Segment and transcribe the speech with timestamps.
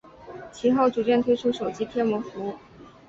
[0.51, 2.55] 其后逐渐推出手机贴膜服务。